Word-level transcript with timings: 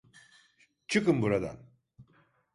Çıkın 0.87 1.21
buradan! 1.21 1.57